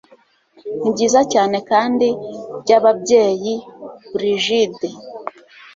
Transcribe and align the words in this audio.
nibyiza 0.81 1.21
cyane 1.33 1.57
kandi 1.69 2.07
byababyeyi 2.61 3.55
brigid 4.13 4.75